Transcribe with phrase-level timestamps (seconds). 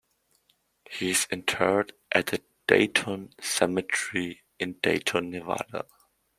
[0.89, 5.85] He is interred at the Dayton Cemetery in Dayton, Nevada.